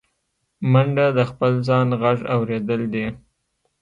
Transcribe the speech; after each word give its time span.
منډه 0.71 1.05
د 1.17 1.19
خپل 1.29 1.51
ځان 1.67 1.87
غږ 2.01 2.19
اورېدل 2.35 2.81
دي 2.93 3.05